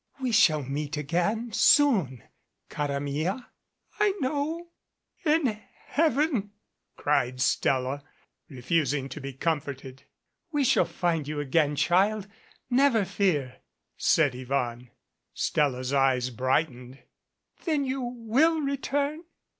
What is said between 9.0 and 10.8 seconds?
to be comforted. "We